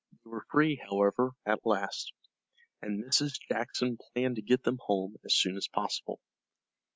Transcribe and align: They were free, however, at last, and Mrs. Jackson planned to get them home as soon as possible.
They 0.11 0.31
were 0.31 0.47
free, 0.51 0.77
however, 0.89 1.29
at 1.45 1.63
last, 1.63 2.11
and 2.81 3.03
Mrs. 3.03 3.39
Jackson 3.51 3.99
planned 4.11 4.37
to 4.37 4.41
get 4.41 4.63
them 4.63 4.79
home 4.87 5.15
as 5.23 5.35
soon 5.35 5.55
as 5.57 5.67
possible. 5.67 6.19